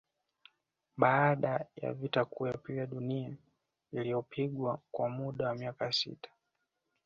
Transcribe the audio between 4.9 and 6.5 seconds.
kwa muda wa miaka sita